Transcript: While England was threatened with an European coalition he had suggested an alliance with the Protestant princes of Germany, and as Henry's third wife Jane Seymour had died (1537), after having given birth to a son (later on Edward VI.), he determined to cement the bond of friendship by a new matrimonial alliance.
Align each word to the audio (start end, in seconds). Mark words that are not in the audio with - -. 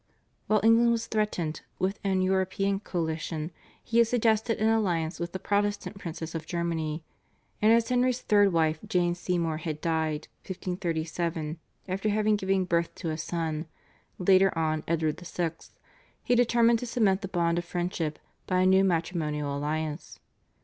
While 0.47 0.61
England 0.63 0.89
was 0.89 1.05
threatened 1.05 1.61
with 1.77 1.99
an 2.03 2.23
European 2.23 2.79
coalition 2.79 3.51
he 3.83 3.99
had 3.99 4.07
suggested 4.07 4.57
an 4.57 4.67
alliance 4.67 5.19
with 5.19 5.31
the 5.31 5.37
Protestant 5.37 5.99
princes 5.99 6.33
of 6.33 6.47
Germany, 6.47 7.03
and 7.61 7.71
as 7.71 7.87
Henry's 7.89 8.19
third 8.21 8.51
wife 8.51 8.79
Jane 8.87 9.13
Seymour 9.13 9.57
had 9.57 9.79
died 9.79 10.27
(1537), 10.43 11.59
after 11.87 12.09
having 12.09 12.35
given 12.35 12.65
birth 12.65 12.95
to 12.95 13.11
a 13.11 13.15
son 13.19 13.67
(later 14.17 14.51
on 14.57 14.83
Edward 14.87 15.19
VI.), 15.19 15.51
he 16.23 16.33
determined 16.33 16.79
to 16.79 16.87
cement 16.87 17.21
the 17.21 17.27
bond 17.27 17.59
of 17.59 17.65
friendship 17.65 18.17
by 18.47 18.61
a 18.61 18.65
new 18.65 18.83
matrimonial 18.83 19.55
alliance. 19.55 20.19